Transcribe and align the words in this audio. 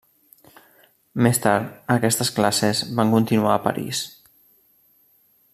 Més 1.25 1.41
tard 1.43 1.93
aquestes 1.97 2.33
classes 2.39 2.83
van 3.01 3.15
continuar 3.19 3.55
a 3.59 3.63
París. 3.69 4.05